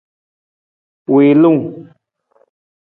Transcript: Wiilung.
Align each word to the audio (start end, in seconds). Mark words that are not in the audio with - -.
Wiilung. 1.13 1.61